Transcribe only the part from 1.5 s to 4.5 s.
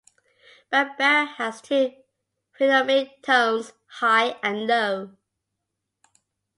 two phonemic tones, "high"